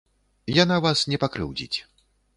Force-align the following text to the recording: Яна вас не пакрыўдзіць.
Яна 0.63 0.79
вас 0.85 1.03
не 1.13 1.19
пакрыўдзіць. 1.27 1.77